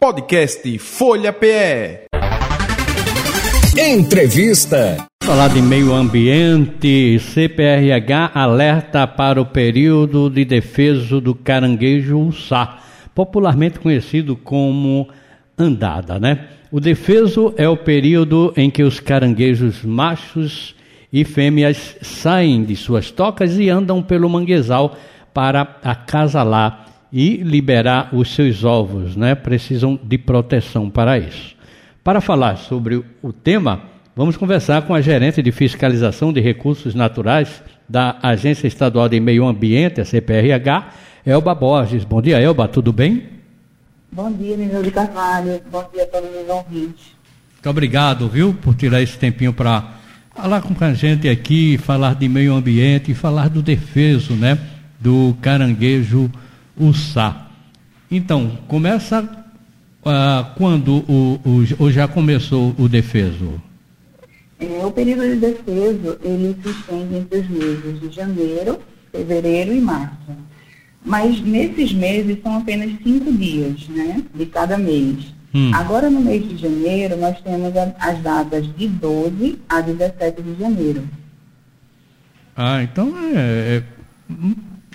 [0.00, 2.06] Podcast Folha PE.
[3.76, 5.08] Entrevista.
[5.24, 12.78] Falar de meio ambiente, CPRH alerta para o período de defesa do caranguejo uçá,
[13.12, 15.08] popularmente conhecido como
[15.58, 16.46] andada, né?
[16.70, 20.76] O defeso é o período em que os caranguejos machos
[21.12, 24.96] e fêmeas saem de suas tocas e andam pelo manguezal
[25.34, 29.34] para acasalar e liberar os seus ovos, né?
[29.34, 31.56] Precisam de proteção para isso.
[32.04, 33.82] Para falar sobre o tema,
[34.14, 39.46] vamos conversar com a gerente de fiscalização de recursos naturais da Agência Estadual de Meio
[39.46, 40.88] Ambiente, a CPRH,
[41.24, 42.04] Elba Borges.
[42.04, 43.24] Bom dia, Elba, tudo bem?
[44.10, 45.60] Bom dia, Nino de Carvalho.
[45.70, 47.18] Bom dia a todos os ouvintes.
[47.54, 49.94] Muito obrigado, viu, por tirar esse tempinho para
[50.34, 54.58] falar com a gente aqui, falar de meio ambiente e falar do defeso, né,
[55.00, 56.30] do caranguejo
[56.78, 57.48] Uçá.
[58.10, 63.60] Então, começa uh, quando o, o, o, já começou o defeso?
[64.58, 68.80] É, o período de defeso, ele se estende entre os meses de janeiro,
[69.12, 70.32] fevereiro e março.
[71.04, 75.32] Mas nesses meses são apenas cinco dias, né, de cada mês.
[75.54, 75.70] Hum.
[75.72, 80.58] Agora, no mês de janeiro, nós temos a, as datas de 12 a 17 de
[80.58, 81.04] janeiro.
[82.56, 83.82] Ah, então é, é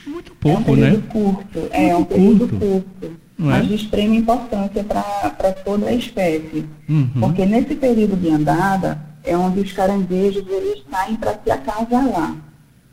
[0.09, 1.03] muito pouco, é um período né?
[1.09, 3.67] curto, é, um período curto, curto mas é?
[3.67, 6.65] de extrema importância para toda a espécie.
[6.87, 7.09] Uhum.
[7.19, 12.35] Porque nesse período de andada é onde os caranguejos eles saem para se acasalar.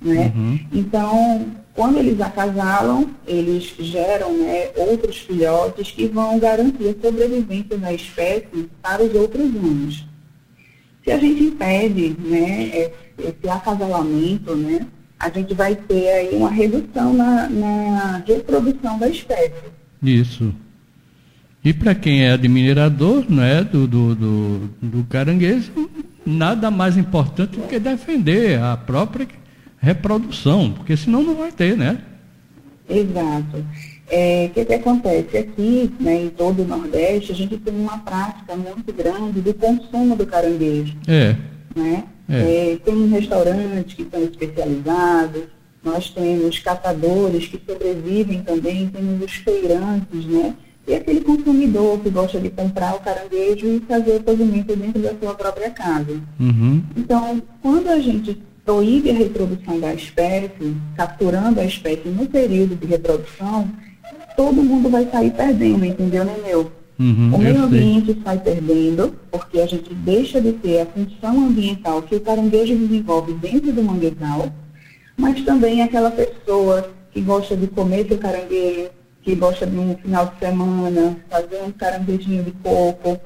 [0.01, 0.33] Né?
[0.35, 0.59] Uhum.
[0.73, 7.93] Então, quando eles acasalam, eles geram né, outros filhotes que vão garantir a sobrevivência da
[7.93, 10.07] espécie para os outros anos.
[11.05, 14.87] Se a gente impede né, esse acasalamento, né,
[15.21, 19.53] a gente vai ter aí uma redução na, na reprodução da espécie.
[20.03, 20.55] Isso.
[21.63, 25.91] E para quem é admirador né, do, do, do, do, caranguejo,
[26.25, 29.29] nada mais importante do que defender a própria
[29.77, 31.99] reprodução, porque senão não vai ter, né?
[32.89, 33.59] Exato.
[33.59, 33.65] O
[34.09, 35.37] é, que, que acontece?
[35.37, 40.17] Aqui, né, em todo o Nordeste, a gente tem uma prática muito grande do consumo
[40.17, 40.97] do caranguejo.
[41.07, 41.37] É.
[41.77, 42.05] Né?
[42.31, 42.73] É.
[42.73, 45.43] É, tem restaurantes que são especializados,
[45.83, 50.55] nós temos catadores que sobrevivem também, temos os feirantes, né?
[50.87, 55.15] E aquele consumidor que gosta de comprar o caranguejo e fazer o cozimento dentro da
[55.21, 56.21] sua própria casa.
[56.39, 56.83] Uhum.
[56.97, 62.87] Então, quando a gente proíbe a reprodução da espécie, capturando a espécie no período de
[62.87, 63.69] reprodução,
[64.37, 66.71] todo mundo vai sair perdendo, entendeu, né, meu?
[67.01, 72.03] Uhum, o meio ambiente sai perdendo, porque a gente deixa de ter a função ambiental
[72.03, 74.53] que o caranguejo desenvolve dentro do manguezal,
[75.17, 78.91] mas também aquela pessoa que gosta de comer seu caranguejo,
[79.23, 83.19] que gosta de um final de semana fazer um caranguejinho de coco,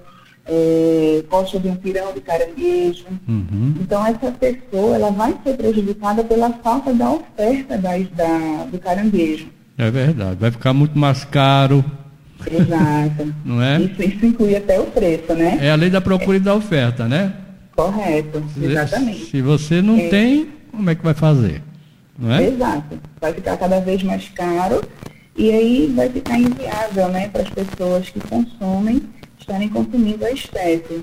[0.47, 3.07] é, gosta de um pirão de caranguejo.
[3.27, 3.75] Uhum.
[3.81, 9.49] Então essa pessoa ela vai ser prejudicada pela falta da oferta da, da, do caranguejo.
[9.77, 11.85] É verdade, vai ficar muito mais caro
[12.51, 13.35] Exato.
[13.45, 13.81] Não é?
[13.81, 15.59] Isso, isso inclui até o preço, né?
[15.61, 16.41] É a lei da procura é.
[16.41, 17.33] e da oferta, né?
[17.75, 19.27] Correto, exatamente.
[19.27, 20.09] Se você não é.
[20.09, 21.63] tem, como é que vai fazer?
[22.19, 22.47] Não é?
[22.47, 22.99] Exato.
[23.21, 24.81] Vai ficar cada vez mais caro
[25.37, 29.03] e aí vai ficar inviável né, para as pessoas que consomem
[29.39, 31.03] estarem consumindo a espécie.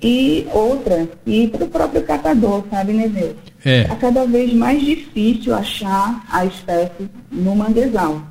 [0.00, 3.34] E outra, e para o próprio catador, sabe, Neveu?
[3.64, 3.80] É.
[3.80, 8.22] é cada vez mais difícil achar a espécie no manguezal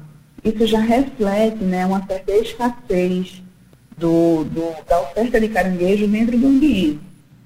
[0.50, 3.42] isso já reflete né, uma certa escassez
[3.98, 7.00] do, do, da oferta de caranguejo dentro do ambiente.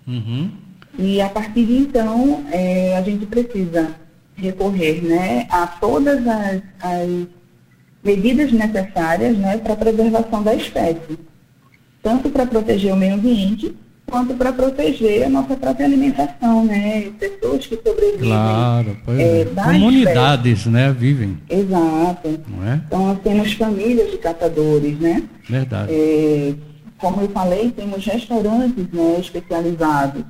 [0.07, 0.51] Uhum.
[0.99, 3.95] E a partir de então, é, a gente precisa
[4.35, 7.27] recorrer né, a todas as, as
[8.03, 11.19] medidas necessárias né, para a preservação da espécie,
[12.01, 13.75] tanto para proteger o meio ambiente,
[14.11, 17.09] quanto para proteger a nossa própria alimentação, né?
[17.17, 18.19] Pessoas que sobrevivem.
[18.19, 19.45] Claro, pois é, é.
[19.45, 20.71] Comunidades, espécies.
[20.71, 20.91] né?
[20.91, 21.37] Vivem.
[21.49, 22.27] Exato.
[22.27, 22.81] É?
[22.85, 25.23] Então nós temos famílias de catadores, né?
[25.49, 25.93] Verdade.
[25.93, 26.53] É,
[26.97, 30.23] como eu falei, temos restaurantes né, especializados.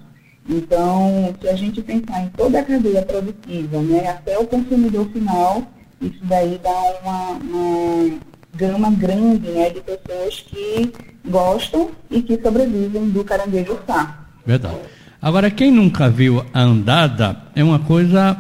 [0.47, 5.63] Então, se a gente pensar em toda a cadeia produtiva, né, até o consumidor final,
[6.01, 8.19] isso daí dá uma, uma
[8.55, 10.91] gama grande né, de pessoas que
[11.27, 14.25] gostam e que sobrevivem do caranguejo sá.
[14.45, 14.75] Verdade.
[15.21, 18.35] Agora, quem nunca viu a andada é uma coisa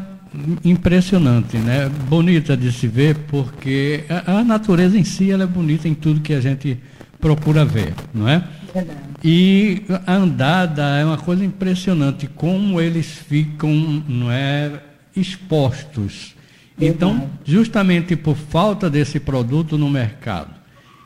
[0.63, 1.89] impressionante, né?
[2.07, 6.21] Bonita de se ver, porque a, a natureza em si ela é bonita em tudo
[6.21, 6.79] que a gente
[7.19, 8.43] procura ver, não é?
[8.73, 8.99] Verdade.
[9.23, 14.81] E a andada é uma coisa impressionante, como eles ficam, não é,
[15.15, 16.35] expostos.
[16.79, 20.53] Então, justamente por falta desse produto no mercado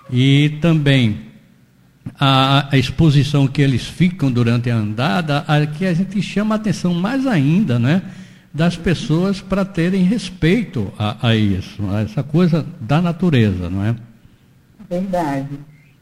[0.10, 1.22] e também
[2.20, 5.46] a, a, exposição que eles ficam durante a andada,
[5.78, 8.02] que a gente chama a atenção mais ainda, né?
[8.54, 13.96] Das pessoas para terem respeito a, a, isso, a essa coisa da natureza, não é?
[14.90, 15.50] Verdade.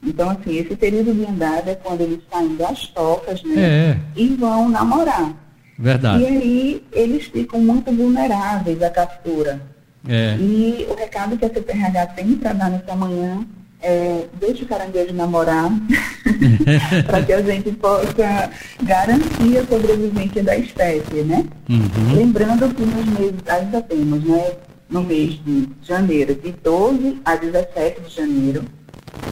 [0.05, 3.55] Então, assim, esse período de andada é quando eles saem das tocas, né?
[3.57, 3.99] É.
[4.15, 5.33] E vão namorar.
[5.77, 6.23] Verdade.
[6.23, 9.61] E aí eles ficam muito vulneráveis à captura.
[10.07, 10.35] É.
[10.37, 13.45] E o recado que a CPRH tem para dar nessa manhã
[13.83, 15.69] é, deixe o caranguejo namorar,
[17.05, 18.49] para que a gente possa
[18.81, 21.45] garantir a sobrevivência da espécie, né?
[21.69, 22.15] Uhum.
[22.15, 24.53] Lembrando que nos meses, ainda temos, né?
[24.89, 28.63] No mês de janeiro, de 12 a 17 de janeiro.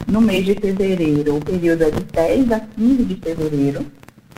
[0.06, 3.86] No mês de fevereiro, o período é de 10 a 15 de fevereiro.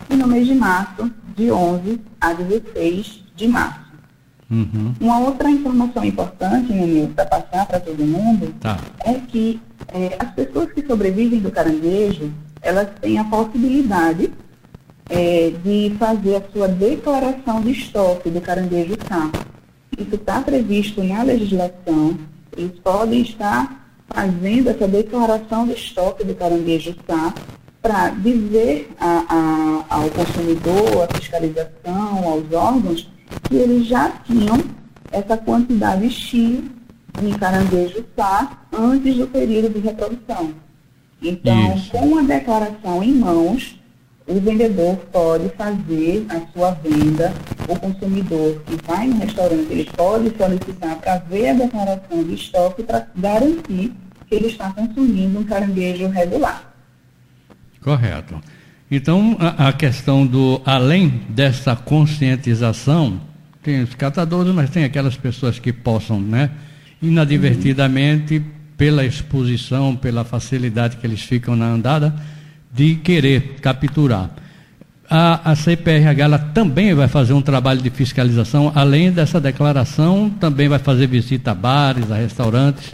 [0.09, 3.85] E no mês de março, de 11 a 16 de março.
[4.51, 4.95] Uhum.
[5.01, 8.79] Uma outra informação importante, Nenê, para passar para todo mundo, tá.
[9.05, 14.33] é que é, as pessoas que sobrevivem do caranguejo, elas têm a possibilidade
[15.09, 19.45] é, de fazer a sua declaração de estoque do caranguejo sapo.
[19.99, 22.19] Isso está previsto na legislação,
[22.57, 27.41] eles podem estar fazendo essa declaração de estoque do caranguejo sapo
[27.85, 33.11] para dizer a, a, ao consumidor, à fiscalização, aos órgãos,
[33.43, 34.59] que eles já tinham
[35.13, 36.63] essa quantidade X
[37.21, 40.55] de caranguejo sá antes do período de reprodução.
[41.21, 41.91] Então, Isso.
[41.91, 43.79] com a declaração em mãos,
[44.27, 47.35] o vendedor pode fazer a sua venda,
[47.69, 52.83] o consumidor que vai no restaurante, ele pode solicitar para ver a declaração de estoque
[52.83, 53.93] para garantir
[54.27, 56.74] que ele está consumindo um caranguejo regular.
[57.85, 58.41] Correto.
[58.91, 63.21] Então, a, a questão do, além dessa conscientização,
[63.63, 66.51] tem os catadores, mas tem aquelas pessoas que possam, né,
[67.03, 68.43] inadvertidamente,
[68.79, 72.15] pela exposição, pela facilidade que eles ficam na andada,
[72.73, 74.31] de querer capturar.
[75.09, 80.79] A, a CPRH também vai fazer um trabalho de fiscalização, além dessa declaração, também vai
[80.79, 82.93] fazer visita a bares, a restaurantes.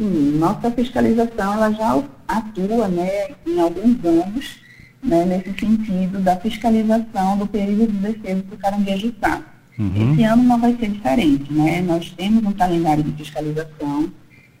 [0.00, 4.56] Sim, nossa fiscalização ela já atua né, em alguns anos
[5.02, 9.44] né, nesse sentido da fiscalização do período de defesa do caranguejo sapo.
[9.78, 10.14] Uhum.
[10.14, 11.82] Esse ano não vai ser diferente, né?
[11.82, 14.10] Nós temos um calendário de fiscalização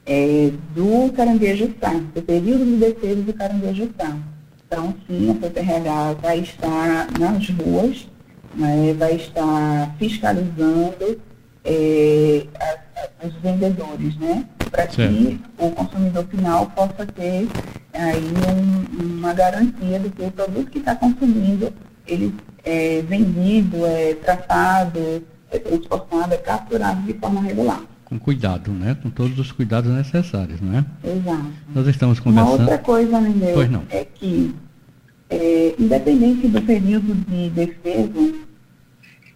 [0.04, 4.20] é, do caranguejo sapo, do período de defesa do caranguejo sapo.
[4.66, 8.06] Então, sim, a PPRH vai estar nas ruas,
[8.54, 11.18] né, vai estar fiscalizando
[11.64, 12.46] é,
[13.24, 14.44] os vendedores, né?
[14.70, 17.48] Para que o consumidor final possa ter
[17.92, 21.72] aí um, uma garantia de que o produto que está consumindo,
[22.06, 22.34] ele
[22.64, 27.82] é vendido, é tratado, é transportado, é capturado de forma regular.
[28.04, 28.96] Com cuidado, né?
[29.00, 30.84] Com todos os cuidados necessários, não é?
[31.04, 31.46] Exato.
[31.74, 32.54] Nós estamos conversando.
[32.54, 33.52] Uma outra coisa, Nenê,
[33.90, 34.54] é que,
[35.28, 38.34] é, independente do período de defesa,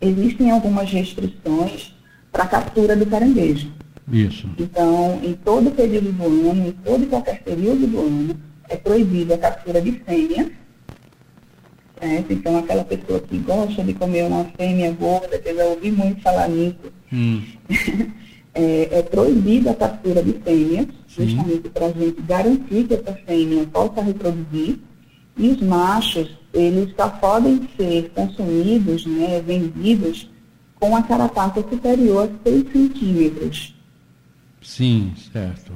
[0.00, 1.94] existem algumas restrições
[2.32, 3.70] para a captura do caranguejo.
[4.10, 4.48] Isso.
[4.58, 8.36] Então, em todo período do ano, em todo e qualquer período do ano,
[8.68, 10.48] é proibida a captura de fêmeas.
[12.00, 12.32] Certo?
[12.32, 16.20] Então, aquela pessoa que gosta de comer uma fêmea gorda, que eu já ouvi muito
[16.20, 16.76] falar nisso,
[17.12, 17.42] hum.
[18.54, 23.66] é, é, proibida a captura de fêmeas, justamente para a gente garantir que essa fêmea
[23.66, 24.78] possa reproduzir.
[25.36, 30.30] E os machos, eles só podem ser consumidos, né, vendidos,
[30.78, 33.73] com a carapaça superior a 6 centímetros.
[34.64, 35.72] Sim, certo.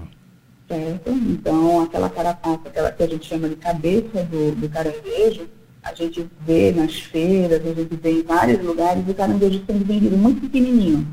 [0.67, 1.11] Certo?
[1.11, 5.47] Então, aquela carapaça, aquela que a gente chama de cabeça do, do caranguejo,
[5.83, 10.17] a gente vê nas feiras, a gente vê em vários lugares o caranguejo sendo vendido
[10.17, 11.07] muito pequenininho.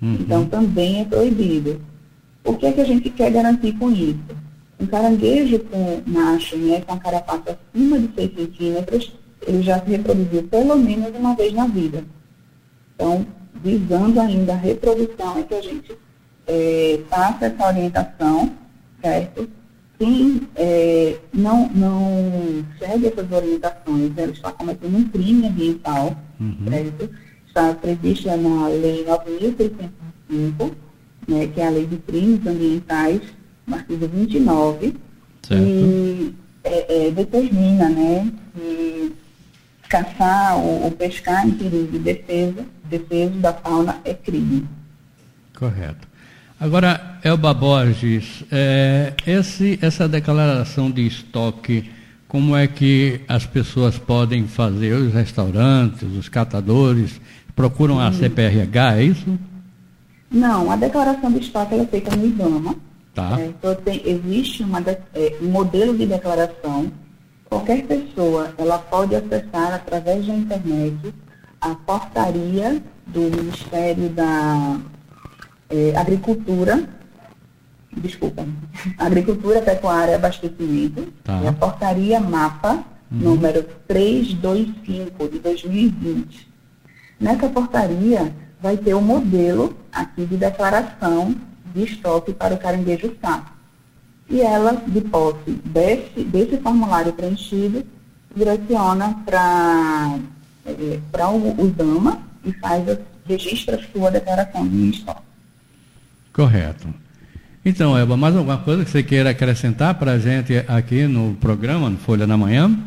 [0.00, 0.18] Uhum.
[0.20, 1.80] Então, também é proibido.
[2.44, 4.20] O que é que a gente quer garantir com isso?
[4.78, 9.12] Um caranguejo com macho, né, com a carapaça acima de 6 centímetros,
[9.46, 12.04] ele já se reproduziu pelo menos uma vez na vida.
[12.94, 15.96] Então, visando ainda a reprodução, é que a gente
[16.46, 18.52] é, passa essa orientação,
[19.02, 19.48] certo?
[19.98, 26.56] Quem é, não, não segue essas orientações, ela está cometendo um crime ambiental, uhum.
[26.68, 27.10] certo?
[27.46, 30.72] Está prevista na Lei 9.605,
[31.26, 33.22] né, que é a Lei de Crimes Ambientais,
[33.72, 34.94] artigo 29,
[35.42, 35.62] certo.
[35.62, 39.14] e é, é, determina né, que
[39.88, 44.66] caçar ou, ou pescar em período de defesa, defesa da fauna é crime.
[45.56, 46.05] Correto.
[46.58, 51.90] Agora, Elba Borges, é, esse, essa declaração de estoque,
[52.26, 54.94] como é que as pessoas podem fazer?
[54.94, 57.20] Os restaurantes, os catadores,
[57.54, 59.38] procuram a CPRH, é isso?
[60.30, 62.76] Não, a declaração de estoque é feita no IBAMA,
[63.16, 63.40] Tá.
[63.40, 64.78] É, então, tem, existe uma,
[65.14, 66.92] é, um modelo de declaração.
[67.48, 71.14] Qualquer pessoa ela pode acessar através da internet
[71.58, 74.78] a portaria do Ministério da
[75.70, 76.88] é, Agricultura,
[77.96, 78.46] desculpa,
[78.98, 81.40] Agricultura, Pecuária e Abastecimento, tá.
[81.42, 83.18] é a portaria MAPA, uhum.
[83.18, 86.48] número 325 de 2020.
[87.18, 91.34] Nessa portaria vai ter o um modelo aqui de declaração
[91.74, 93.56] de estoque para o caranguejo sapo.
[94.28, 97.84] E ela, de posse desse, desse formulário preenchido,
[98.34, 100.18] direciona para
[100.66, 105.25] é, o, o DAMA e faz a, registra a sua declaração de estoque.
[106.36, 106.86] Correto.
[107.64, 111.88] Então, Elba, mais alguma coisa que você queira acrescentar para a gente aqui no programa,
[111.88, 112.78] no Folha da Manhã?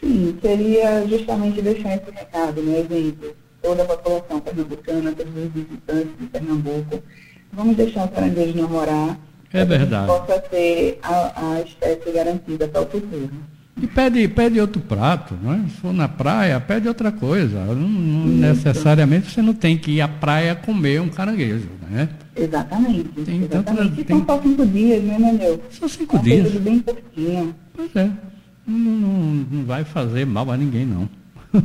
[0.00, 3.34] Sim, seria justamente deixar esse recado, né, gente?
[3.60, 7.02] Toda a população pernambucana, todos os visitantes de Pernambuco,
[7.52, 9.18] vamos deixar o caranguejo namorar.
[9.52, 10.06] É verdade.
[10.06, 13.30] possa ter a, a espécie garantida para o futuro.
[13.80, 15.58] E pede, pede outro prato, não é?
[15.68, 17.62] Se for na praia, pede outra coisa.
[17.66, 22.08] Não, não necessariamente você não tem que ir à praia comer um caranguejo, né?
[22.34, 23.08] Exatamente.
[23.24, 23.88] Tem, exatamente.
[23.88, 24.16] Tanto, tem...
[24.18, 25.60] São só cinco dias, né, Manel?
[25.70, 26.50] São cinco dias.
[26.52, 27.54] bem curtinho.
[27.74, 28.10] Pois é.
[28.66, 31.08] Não, não, não, vai fazer mal a ninguém, não.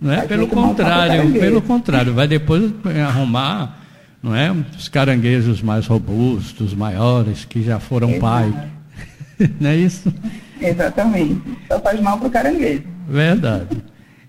[0.00, 0.26] Não é?
[0.26, 2.72] Pelo contrário, pelo contrário, vai depois
[3.08, 3.82] arrumar
[4.22, 4.52] não é?
[4.78, 8.20] Os caranguejos mais robustos, maiores, que já foram Exato.
[8.20, 8.70] pai.
[9.60, 10.12] não é isso?
[10.62, 11.42] Exatamente.
[11.68, 12.84] Só faz mal para o caranguejo.
[13.08, 13.82] Verdade.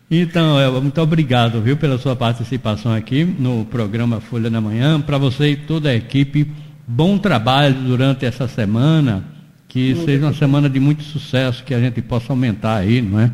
[0.10, 5.02] Então, Elba, muito obrigado, viu, pela sua participação aqui no programa Folha da Manhã.
[5.02, 6.52] Para você e toda a equipe,
[6.88, 9.26] bom trabalho durante essa semana.
[9.68, 13.20] Que muito seja uma semana de muito sucesso, que a gente possa aumentar aí, não
[13.20, 13.32] é?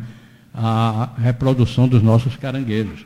[0.54, 3.04] A reprodução dos nossos caranguejos.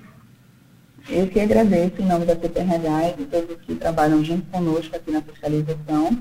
[1.09, 5.11] Eu que agradeço em nome da PPRH e de todos que trabalham junto conosco aqui
[5.11, 6.17] na fiscalização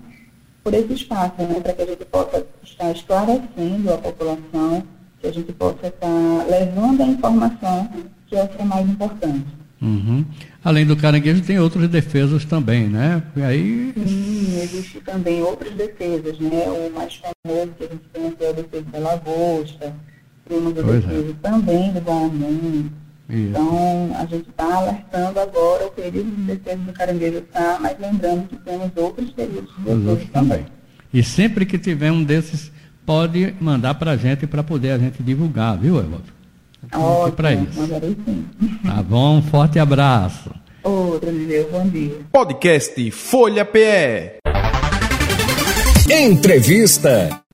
[0.63, 4.83] por esse espaço, né, para que a gente possa estar esclarecendo a população,
[5.19, 7.89] que a gente possa estar levando a informação
[8.27, 9.45] que é o é mais importante.
[9.81, 10.25] Uhum.
[10.63, 13.21] Além do caranguejo, tem outras defesas também, né?
[13.35, 13.93] E aí...
[13.95, 16.65] Sim, existe também outras defesas, né?
[16.67, 19.93] O mais famoso que a gente tem é a defesa da lagosta,
[20.47, 20.83] temos é.
[20.83, 21.49] defesa é.
[21.49, 22.01] também do
[23.29, 28.47] então, a gente está alertando agora o período de defesa do caranguejo está, mas lembrando
[28.47, 30.65] que temos outros períodos de defesa também.
[31.13, 32.71] E sempre que tiver um desses,
[33.05, 36.33] pode mandar para a gente para poder a gente divulgar, viu, Evandro?
[36.91, 37.85] Ótimo, para isso.
[38.25, 38.45] sim.
[38.85, 40.51] Tá bom, forte abraço.
[40.83, 42.19] Outro, meu, bom dia.
[42.31, 44.39] Podcast Folha PE.
[46.09, 47.42] Entrevista.